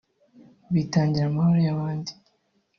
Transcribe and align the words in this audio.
bitangira 0.73 1.25
amahoro 1.27 1.59
y’abandi 1.67 2.11